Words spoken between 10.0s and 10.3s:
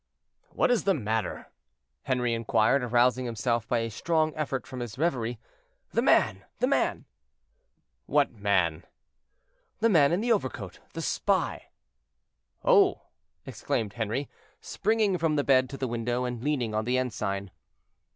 in